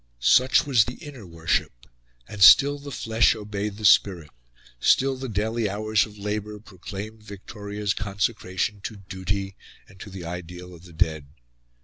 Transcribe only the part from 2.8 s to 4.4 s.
flesh obeyed the spirit;